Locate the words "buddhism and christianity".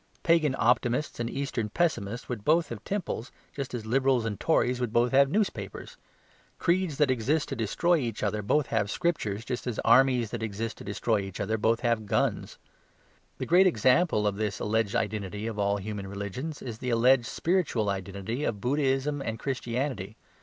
18.59-20.15